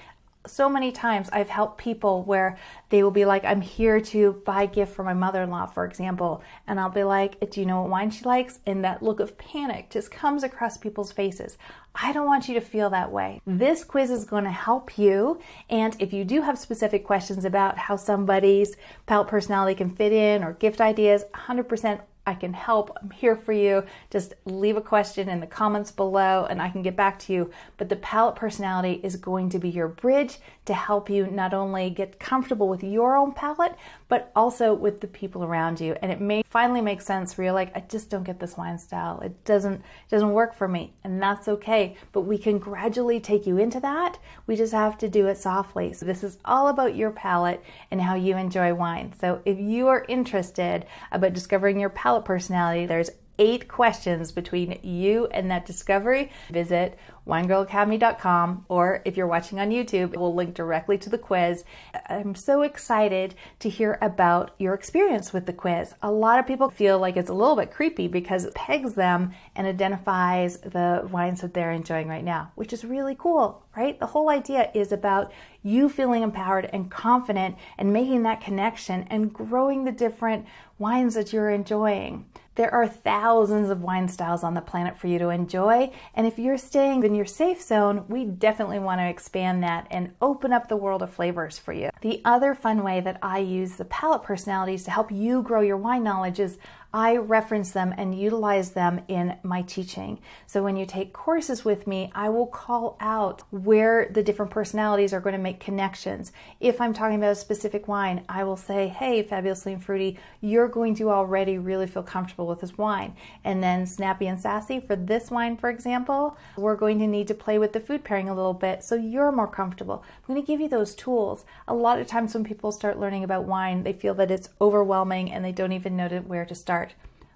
so 0.46 0.68
many 0.68 0.92
times 0.92 1.30
I've 1.32 1.50
helped 1.50 1.78
people 1.78 2.24
where 2.24 2.58
they 2.90 3.02
will 3.02 3.12
be 3.12 3.26
like, 3.26 3.46
I'm 3.46 3.62
here 3.62 4.02
to 4.02 4.42
buy 4.46 4.64
a 4.64 4.68
gift 4.68 4.94
for 4.94 5.04
my 5.04 5.14
mother 5.14 5.42
in 5.42 5.50
law, 5.50 5.66
for 5.66 5.86
example. 5.86 6.44
And 6.68 6.80
I'll 6.80 6.90
be 6.90 7.04
like, 7.04 7.50
Do 7.50 7.60
you 7.60 7.66
know 7.66 7.82
what 7.82 7.90
wine 7.90 8.12
she 8.12 8.26
likes? 8.26 8.60
And 8.66 8.84
that 8.84 9.02
look 9.02 9.20
of 9.20 9.38
panic 9.38 9.90
just 9.90 10.12
comes 10.12 10.44
across 10.44 10.78
people's 10.78 11.12
faces. 11.12 11.58
I 11.96 12.12
don't 12.12 12.26
want 12.26 12.48
you 12.48 12.56
to 12.56 12.62
feel 12.62 12.90
that 12.90 13.12
way. 13.12 13.42
This 13.46 13.84
quiz 13.84 14.10
is 14.10 14.26
going 14.26 14.46
to 14.46 14.52
help 14.52 14.98
you. 14.98 15.40
And 15.70 15.96
if 16.00 16.12
you 16.12 16.26
do 16.26 16.42
have 16.42 16.58
specific 16.58 17.06
questions 17.06 17.46
about 17.46 17.78
how 17.78 17.96
somebody's 17.96 18.76
palate 19.06 19.28
personality 19.28 19.76
can 19.76 19.90
fit 19.90 20.12
in 20.12 20.44
or 20.44 20.54
gift 20.54 20.82
ideas, 20.82 21.24
100% 21.36 22.02
I 22.26 22.36
can 22.36 22.54
help. 22.54 22.96
I'm 23.02 23.10
here 23.10 23.36
for 23.36 23.52
you. 23.52 23.84
Just 24.10 24.34
leave 24.46 24.78
a 24.78 24.82
question 24.82 25.28
in 25.28 25.42
the 25.42 25.48
comments 25.48 25.92
below 25.92 26.46
and 26.50 26.62
I 26.62 26.70
can 26.70 26.82
get 26.82 26.96
back 26.96 27.20
to 27.20 27.34
you. 27.34 27.52
But 27.78 27.90
the 27.90 27.98
palate 27.98 28.36
personality 28.36 29.02
is 29.04 29.18
going 29.18 29.50
to 29.50 29.60
be 29.60 29.70
your 29.70 29.90
bridge 29.90 30.38
to 30.66 30.74
help 30.74 31.10
you 31.10 31.28
not 31.28 31.54
only 31.54 31.90
get 31.90 32.20
comfortable 32.20 32.70
with 32.70 32.84
your 32.84 33.18
own 33.18 33.34
palate, 33.34 33.76
but 34.14 34.32
also 34.36 34.76
with 34.76 35.02
the 35.02 35.08
people 35.08 35.44
around 35.44 35.82
you. 35.82 35.96
And 36.04 36.12
it 36.12 36.22
may 36.22 36.44
finally 36.48 36.82
make 36.82 37.02
sense 37.02 37.36
where 37.36 37.46
you're 37.46 37.52
like, 37.52 37.76
I 37.76 37.80
just 37.80 38.12
don't 38.12 38.24
get 38.24 38.40
this 38.40 38.56
wine 38.56 38.78
style. 38.78 39.20
It 39.22 39.44
doesn't 39.44 39.74
it 39.74 40.10
doesn't 40.12 40.34
work 40.34 40.54
for 40.54 40.68
me. 40.68 40.94
And 41.04 41.20
that's 41.20 41.48
okay. 41.48 41.98
But 42.12 42.22
we 42.22 42.38
can 42.38 42.60
gradually 42.60 43.20
take 43.20 43.48
you 43.48 43.58
into 43.58 43.80
that. 43.80 44.20
We 44.46 44.56
just 44.56 44.72
have 44.72 45.00
to 45.00 45.10
do 45.10 45.26
it 45.26 45.40
softly. 45.40 45.94
So 45.94 46.06
this 46.06 46.24
is 46.24 46.38
all 46.46 46.68
about 46.68 46.96
your 46.96 47.10
palate 47.10 47.64
and 47.90 48.00
how 48.00 48.14
you 48.14 48.38
enjoy 48.38 48.76
wine. 48.76 49.14
So 49.20 49.42
if 49.46 49.58
you 49.58 49.88
are 49.88 50.06
interested 50.08 50.86
about 51.12 51.34
discovering 51.34 51.80
your 51.80 51.90
palate 51.90 52.24
personality, 52.24 52.86
there's 52.86 53.10
eight 53.40 53.68
questions 53.68 54.32
between 54.32 54.80
you 54.84 55.28
and 55.28 55.50
that 55.50 55.66
discovery, 55.66 56.32
visit 56.52 56.98
winegirlacademy.com 57.28 58.66
or 58.68 59.02
if 59.06 59.16
you're 59.16 59.28
watching 59.28 59.60
on 59.60 59.70
YouTube, 59.70 60.16
we'll 60.16 60.36
link 60.36 60.54
directly 60.54 60.98
to 60.98 61.10
the 61.10 61.18
quiz. 61.18 61.64
I'm 62.10 62.36
so 62.36 62.64
excited 62.64 63.36
to 63.60 63.70
hear 63.70 63.98
about 64.02 64.52
your 64.60 64.74
experience 64.74 65.32
with 65.32 65.46
the 65.46 65.54
quiz. 65.54 65.94
A 66.02 66.12
lot 66.12 66.40
of 66.40 66.46
people 66.46 66.70
feel 66.70 67.00
like 67.00 67.16
it's 67.16 67.30
a 67.30 67.34
little 67.34 67.56
bit 67.56 67.72
creepy 67.72 68.08
because 68.08 68.46
it 68.46 68.54
pegs 68.56 68.94
them 68.94 69.32
and 69.56 69.66
identifies 69.66 70.58
the 70.58 71.08
wines 71.12 71.42
that 71.42 71.54
they're 71.54 71.72
enjoying 71.72 72.08
right 72.08 72.24
now, 72.24 72.52
which 72.56 72.74
is 72.74 72.84
really 72.84 73.16
cool, 73.16 73.64
right? 73.76 74.00
The 74.00 74.08
whole 74.08 74.30
idea 74.30 74.70
is 74.74 74.92
about 74.92 75.32
you 75.64 75.88
feeling 75.88 76.24
empowered 76.24 76.70
and 76.74 76.92
confident 76.92 77.56
and 77.78 77.94
making 77.94 78.24
that 78.24 78.42
connection 78.42 79.04
and 79.10 79.34
growing 79.34 79.86
the 79.86 79.92
different 79.92 80.46
wines 80.78 81.16
that 81.16 81.32
you're 81.32 81.50
enjoying. 81.50 82.26
There 82.56 82.72
are 82.72 82.88
thousands 82.88 83.72
of 83.72 83.82
wine 83.82 84.08
styles 84.08 84.44
on 84.44 84.54
the 84.54 84.62
planet 84.62 84.96
for 84.96 85.08
you 85.08 85.18
to 85.18 85.30
enjoy, 85.30 85.92
and 86.14 86.28
if 86.28 86.38
you're 86.38 86.58
staying 86.58 87.04
in 87.04 87.16
your 87.16 87.26
safe 87.26 87.60
zone, 87.60 88.06
we 88.08 88.26
definitely 88.26 88.78
want 88.78 89.02
to 89.02 89.08
expand 89.08 89.64
that 89.64 89.88
and 89.90 90.14
open 90.22 90.54
up 90.54 90.68
the 90.68 90.78
world 90.78 91.02
of 91.02 91.12
flavors 91.12 91.58
for 91.58 91.74
you. 91.74 91.90
The 92.02 92.22
other 92.24 92.54
fun 92.54 92.84
way 92.84 93.02
that 93.02 93.18
I 93.24 93.40
use 93.40 93.76
the 93.76 93.86
palate 93.86 94.22
personalities 94.22 94.84
to 94.84 94.92
help 94.92 95.12
you 95.12 95.42
grow 95.42 95.62
your 95.62 95.78
wine 95.78 96.04
knowledge 96.04 96.40
is 96.40 96.60
I 96.94 97.18
reference 97.18 97.72
them 97.72 97.92
and 97.98 98.14
utilize 98.14 98.72
them 98.72 99.02
in 99.08 99.36
my 99.42 99.64
teaching. 99.64 100.20
So 100.46 100.62
when 100.62 100.78
you 100.78 100.86
take 100.86 101.12
courses 101.12 101.66
with 101.66 101.88
me, 101.88 102.12
I 102.14 102.30
will 102.30 102.46
call 102.46 102.98
out 103.00 103.42
where 103.50 104.08
the 104.12 104.22
different 104.22 104.52
personalities 104.52 105.12
are 105.12 105.20
going 105.20 105.36
to 105.36 105.42
make 105.42 105.60
connections. 105.60 106.32
If 106.60 106.80
I'm 106.80 106.94
talking 106.94 107.18
about 107.18 107.32
a 107.32 107.36
specific 107.36 107.88
wine, 107.88 108.24
I 108.30 108.44
will 108.44 108.58
say, 108.58 108.90
hey, 108.90 109.24
fabulously 109.24 109.74
and 109.74 109.84
fruity, 109.84 110.20
you're 110.40 110.68
going 110.68 110.94
to 110.96 111.10
already 111.10 111.58
really 111.58 111.88
feel 111.88 112.04
comfortable 112.04 112.46
with 112.46 112.62
this 112.62 112.78
wine. 112.78 113.16
And 113.44 113.64
then 113.64 113.88
snappy 113.88 114.28
and 114.28 114.40
sassy 114.40 114.80
for 114.80 114.96
this 114.96 115.32
wine, 115.32 115.58
for 115.58 115.72
example, 115.72 116.38
we're 116.58 116.76
going 116.76 117.00
to 117.00 117.08
need 117.08 117.28
to 117.30 117.34
play 117.34 117.58
with 117.58 117.74
the 117.74 117.80
food 117.80 118.04
pairing 118.04 118.30
a 118.30 118.36
little 118.36 118.54
bit 118.54 118.84
so 118.84 118.94
you're 118.94 119.32
more 119.32 119.48
comfortable. 119.48 120.04
I'm 120.06 120.36
going 120.36 120.46
to 120.46 120.46
give 120.46 120.62
you 120.62 120.70
those 120.70 120.94
tools. 120.94 121.44
A 121.68 121.74
lot 121.74 122.00
of 122.00 122.06
times 122.06 122.36
when 122.36 122.44
people 122.44 122.72
start 122.72 123.00
learning 123.00 123.24
about 123.24 123.46
wine, 123.46 123.82
they 123.82 123.94
feel 123.94 124.14
that 124.16 124.30
it's 124.30 124.50
overwhelming 124.62 125.32
and 125.32 125.44
they 125.44 125.52
don't 125.52 125.72
even 125.72 125.98
know 125.98 126.10
where 126.28 126.46
to 126.46 126.54
start. 126.54 126.83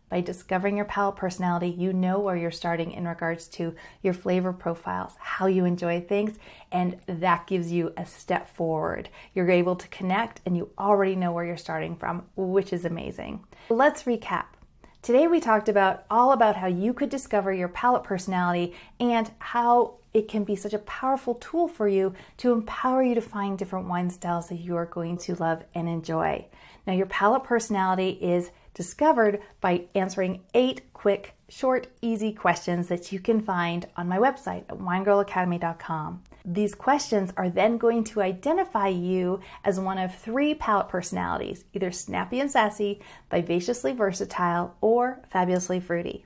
By 0.09 0.21
discovering 0.21 0.77
your 0.77 0.85
palate 0.85 1.17
personality, 1.17 1.67
you 1.67 1.91
know 1.91 2.19
where 2.19 2.37
you're 2.37 2.49
starting 2.49 2.91
in 2.91 3.05
regards 3.05 3.47
to 3.49 3.75
your 4.01 4.13
flavor 4.13 4.53
profiles, 4.53 5.15
how 5.19 5.47
you 5.47 5.65
enjoy 5.65 5.99
things, 5.99 6.37
and 6.71 6.97
that 7.07 7.45
gives 7.45 7.73
you 7.73 7.91
a 7.97 8.05
step 8.05 8.47
forward. 8.55 9.09
You're 9.33 9.51
able 9.51 9.75
to 9.75 9.87
connect 9.89 10.39
and 10.45 10.55
you 10.55 10.69
already 10.79 11.15
know 11.15 11.33
where 11.33 11.43
you're 11.43 11.57
starting 11.57 11.97
from, 11.97 12.23
which 12.37 12.71
is 12.71 12.85
amazing. 12.85 13.43
Let's 13.69 14.03
recap. 14.03 14.45
Today 15.01 15.27
we 15.27 15.41
talked 15.41 15.69
about 15.69 16.05
all 16.09 16.31
about 16.31 16.55
how 16.55 16.67
you 16.67 16.93
could 16.93 17.09
discover 17.09 17.53
your 17.53 17.67
palate 17.67 18.03
personality 18.03 18.73
and 18.99 19.29
how 19.39 19.95
it 20.13 20.27
can 20.27 20.43
be 20.43 20.55
such 20.55 20.73
a 20.73 20.79
powerful 20.79 21.35
tool 21.35 21.67
for 21.67 21.87
you 21.87 22.13
to 22.37 22.51
empower 22.51 23.03
you 23.03 23.13
to 23.13 23.21
find 23.21 23.57
different 23.57 23.87
wine 23.87 24.09
styles 24.09 24.49
that 24.49 24.55
you 24.55 24.75
are 24.75 24.85
going 24.85 25.17
to 25.17 25.35
love 25.35 25.63
and 25.75 25.87
enjoy. 25.87 26.45
Now, 26.85 26.93
your 26.93 27.05
palate 27.05 27.43
personality 27.43 28.11
is 28.21 28.51
discovered 28.77 29.41
by 29.59 29.85
answering 29.95 30.39
eight 30.53 30.93
quick, 30.93 31.33
short, 31.49 31.87
easy 31.99 32.31
questions 32.31 32.87
that 32.87 33.11
you 33.11 33.19
can 33.19 33.41
find 33.41 33.87
on 33.97 34.07
my 34.07 34.17
website 34.17 34.63
at 34.69 34.77
winegirlacademy.com. 34.77 36.21
These 36.45 36.75
questions 36.75 37.33
are 37.35 37.49
then 37.49 37.79
going 37.79 38.03
to 38.05 38.21
identify 38.21 38.87
you 38.87 39.41
as 39.65 39.79
one 39.79 39.97
of 39.97 40.15
three 40.15 40.53
palate 40.53 40.89
personalities 40.89 41.65
either 41.73 41.91
snappy 41.91 42.39
and 42.39 42.51
sassy, 42.51 43.01
vivaciously 43.31 43.93
versatile, 43.93 44.75
or 44.79 45.21
fabulously 45.27 45.79
fruity. 45.79 46.23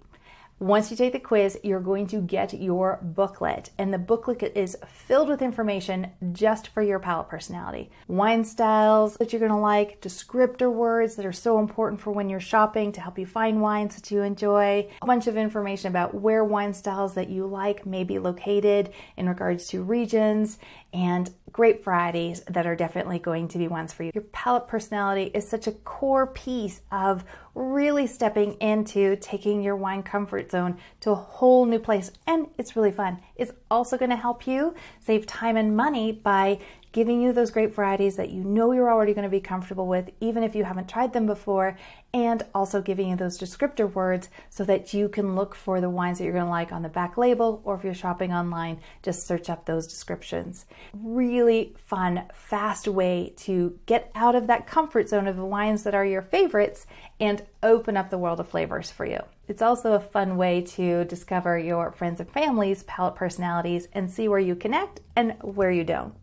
Once 0.62 0.92
you 0.92 0.96
take 0.96 1.12
the 1.12 1.20
quiz, 1.20 1.58
you're 1.64 1.80
going 1.80 2.06
to 2.06 2.22
get 2.22 2.54
your 2.54 3.00
booklet, 3.02 3.72
and 3.80 3.92
the 3.92 3.98
booklet 3.98 4.56
is 4.56 4.78
filled 4.86 5.28
with 5.28 5.42
information 5.42 6.12
just 6.34 6.68
for 6.68 6.84
your 6.84 7.00
palate 7.00 7.28
personality. 7.28 7.90
Wine 8.08 8.44
styles 8.44 9.18
that 9.18 9.34
you're 9.34 9.40
going 9.40 9.52
to 9.52 9.58
like, 9.58 10.00
descriptor 10.02 10.72
words 10.72 11.16
that 11.16 11.26
are 11.26 11.32
so 11.32 11.58
important 11.58 12.00
for 12.00 12.12
when 12.12 12.30
you're 12.30 12.40
shopping 12.40 12.92
to 12.92 13.02
help 13.02 13.18
you 13.18 13.26
find 13.26 13.60
wines 13.60 13.96
that 13.96 14.12
you 14.12 14.22
enjoy, 14.22 14.88
a 15.02 15.06
bunch 15.08 15.26
of 15.26 15.36
information 15.36 15.88
about 15.88 16.14
where 16.14 16.46
wine 16.46 16.76
styles 16.76 17.16
that 17.16 17.28
you 17.28 17.48
like 17.48 17.88
may 17.88 18.04
be 18.04 18.20
located 18.20 18.94
in 19.18 19.28
regards 19.28 19.66
to 19.66 19.82
regions, 19.82 20.60
and 20.94 21.34
great 21.52 21.84
varieties 21.84 22.42
that 22.50 22.66
are 22.66 22.76
definitely 22.76 23.20
going 23.20 23.48
to 23.50 23.58
be 23.58 23.68
ones 23.68 23.94
for 23.94 24.04
you. 24.04 24.12
Your 24.14 24.24
palate 24.26 24.68
personality 24.68 25.32
is 25.34 25.48
such 25.48 25.68
a 25.68 25.72
core 25.72 26.28
piece 26.28 26.82
of 26.92 27.24
really 27.56 28.08
stepping 28.08 28.54
into 28.54 29.18
taking 29.18 29.62
your 29.62 29.76
wine 29.76 30.04
comfort 30.04 30.52
zone 30.52 30.78
to 31.02 31.12
a 31.12 31.16
whole 31.16 31.66
new 31.66 31.80
place. 31.80 32.12
And 32.28 32.48
it's 32.58 32.76
really 32.76 32.92
fun. 32.92 33.22
It's 33.36 33.52
also 33.70 33.98
going 33.98 34.12
to 34.12 34.16
help 34.16 34.48
you 34.48 34.74
save 35.00 35.26
time 35.26 35.58
and 35.58 35.76
money 35.76 36.12
by 36.12 36.60
giving 36.92 37.22
you 37.22 37.32
those 37.32 37.52
great 37.52 37.74
varieties 37.74 38.18
that 38.18 38.30
you 38.30 38.44
know 38.44 38.72
you're 38.72 38.92
already 38.92 39.14
going 39.14 39.24
to 39.24 39.30
be 39.30 39.40
comfortable 39.40 39.88
with, 39.88 40.10
even 40.20 40.44
if 40.44 40.56
you 40.56 40.64
haven't 40.64 40.90
tried 40.90 41.14
them 41.14 41.26
before, 41.26 41.78
and 42.14 42.44
also 42.54 42.82
giving 42.82 43.10
you 43.10 43.16
those 43.16 43.40
descriptor 43.40 43.92
words 43.92 44.30
so 44.50 44.64
that 44.66 44.94
you 44.94 45.08
can 45.08 45.36
look 45.36 45.56
for 45.56 45.80
the 45.80 45.90
wines 45.90 46.18
that 46.18 46.26
you're 46.26 46.34
going 46.34 46.46
to 46.46 46.52
like 46.52 46.72
on 46.72 46.82
the 46.82 46.90
back 46.90 47.18
label, 47.18 47.62
or 47.64 47.76
if 47.76 47.84
you're 47.84 47.94
shopping 47.94 48.34
online, 48.34 48.80
just 49.02 49.26
search 49.26 49.50
up 49.50 49.66
those 49.66 49.88
descriptions. 49.88 50.66
Really 50.94 51.76
fun, 51.78 52.24
fast 52.34 52.88
way 52.88 53.34
to 53.38 53.80
get 53.86 54.12
out 54.16 54.36
of 54.36 54.48
that 54.48 54.68
comfort 54.68 55.08
zone 55.08 55.28
of 55.28 55.38
the 55.38 55.46
wines 55.46 55.84
that 55.84 55.96
are 55.96 56.06
your 56.06 56.22
favorites 56.22 56.86
and 57.20 57.42
open 57.64 57.96
up 57.96 58.10
the 58.10 58.18
world 58.18 58.40
of 58.40 58.50
flavors 58.50 58.92
for 58.92 59.06
you. 59.06 59.20
It's 59.48 59.62
also 59.62 59.94
a 59.94 60.00
fun 60.00 60.38
way 60.38 60.62
to 60.62 61.06
discover 61.06 61.58
your 61.58 61.92
friends 61.92 62.20
and 62.20 62.30
family's 62.30 62.84
palate 62.84 63.16
personalities 63.16 63.88
and 63.94 64.10
see 64.10 64.28
where 64.28 64.40
you 64.40 64.56
connect 64.56 65.02
and 65.16 65.36
where 65.42 65.72
you 65.72 65.84
don't. 65.84 66.14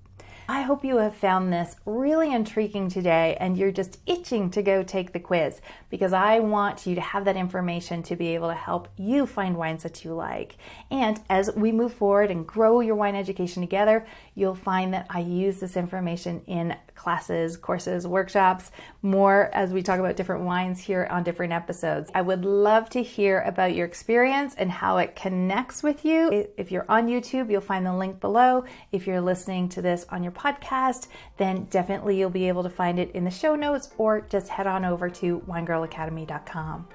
I 0.50 0.62
hope 0.62 0.83
you 0.83 0.97
have 0.97 1.14
found 1.14 1.52
this 1.52 1.76
really 1.85 2.33
intriguing 2.33 2.88
today 2.88 3.37
and 3.38 3.59
you're 3.59 3.71
just 3.71 4.00
itching 4.07 4.50
to 4.52 4.62
go 4.62 4.83
take 4.83 5.12
the 5.12 5.21
quiz 5.21 5.61
because 5.90 6.14
I 6.14 6.38
want 6.38 6.87
you 6.87 6.95
to 6.95 7.02
have 7.02 7.26
that 7.26 7.37
information 7.37 8.02
to 8.05 8.17
be 8.17 8.28
able 8.28 8.49
to 8.49 8.55
help 8.55 8.88
you 8.97 9.26
find 9.26 9.59
wines 9.59 9.83
that 9.83 10.07
you 10.07 10.14
like. 10.14 10.57
And 10.90 11.21
as 11.28 11.55
we 11.55 11.71
move 11.71 11.93
forward 11.93 12.31
and 12.31 12.47
grow 12.47 12.81
your 12.81 12.95
wine 12.95 13.14
education 13.14 13.61
together, 13.61 14.07
you'll 14.35 14.55
find 14.55 14.95
that 14.95 15.05
I 15.11 15.21
use 15.21 15.61
this 15.61 15.76
information 15.76 16.40
in 16.47 16.75
classes, 16.95 17.57
courses, 17.59 18.07
workshops, 18.07 18.71
more 19.02 19.50
as 19.52 19.71
we 19.71 19.83
talk 19.83 20.00
about 20.00 20.17
different 20.17 20.45
wines 20.45 20.81
here 20.81 21.07
on 21.11 21.25
different 21.25 21.52
episodes. 21.52 22.11
I 22.14 22.23
would 22.23 22.47
love 22.47 22.88
to 22.90 23.02
hear 23.02 23.40
about 23.43 23.75
your 23.75 23.87
experience 23.87 24.55
and 24.57 24.71
how 24.71 24.97
it 24.97 25.14
connects 25.14 25.83
with 25.83 26.07
you. 26.07 26.49
If 26.57 26.73
you're 26.73 26.87
on 26.88 27.07
YouTube, 27.07 27.50
you'll 27.50 27.61
find 27.61 27.85
the 27.85 27.95
link 27.95 28.19
below. 28.19 28.64
If 28.93 29.07
you're 29.07 29.21
listening 29.21 29.69
to 29.71 29.83
this 29.83 30.07
on 30.09 30.23
your 30.23 30.33
podcast, 30.38 31.09
then 31.37 31.64
definitely 31.64 32.18
you'll 32.18 32.30
be 32.30 32.49
able 32.49 32.62
to 32.62 32.71
find 32.71 32.99
it 32.99 33.11
in 33.12 33.25
the 33.25 33.30
show 33.30 33.54
notes 33.57 33.90
or 33.99 34.21
just 34.23 34.49
head 34.49 34.66
on 34.66 34.85
over 34.85 35.11
to 35.11 35.40
winegirlacademy.com. 35.40 36.87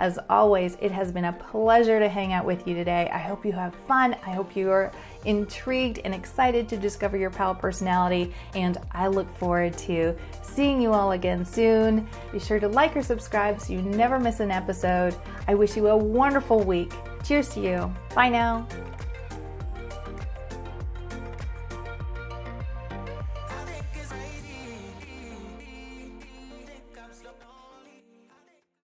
As 0.00 0.18
always, 0.30 0.78
it 0.80 0.90
has 0.92 1.12
been 1.12 1.26
a 1.26 1.32
pleasure 1.32 1.98
to 1.98 2.08
hang 2.08 2.32
out 2.32 2.46
with 2.46 2.66
you 2.66 2.74
today. 2.74 3.10
I 3.12 3.18
hope 3.18 3.44
you 3.44 3.52
have 3.52 3.74
fun. 3.74 4.14
I 4.26 4.30
hope 4.30 4.56
you 4.56 4.70
are 4.70 4.92
intrigued 5.26 6.00
and 6.04 6.14
excited 6.14 6.70
to 6.70 6.78
discover 6.78 7.18
your 7.18 7.28
palate 7.28 7.58
personality. 7.58 8.32
And 8.54 8.78
I 8.92 9.08
look 9.08 9.28
forward 9.36 9.76
to 9.78 10.16
seeing 10.42 10.80
you 10.80 10.94
all 10.94 11.12
again 11.12 11.44
soon. 11.44 12.08
Be 12.32 12.38
sure 12.38 12.58
to 12.58 12.68
like 12.68 12.96
or 12.96 13.02
subscribe 13.02 13.60
so 13.60 13.74
you 13.74 13.82
never 13.82 14.18
miss 14.18 14.40
an 14.40 14.50
episode. 14.50 15.14
I 15.46 15.54
wish 15.54 15.76
you 15.76 15.88
a 15.88 15.96
wonderful 15.96 16.62
week. 16.62 16.92
Cheers 17.22 17.50
to 17.50 17.60
you. 17.60 17.92
Bye 18.14 18.30
now. 18.30 18.66